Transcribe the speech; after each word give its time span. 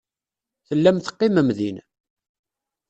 Tellam 0.67 0.97
teqqimem 0.99 1.47
din. 1.57 1.77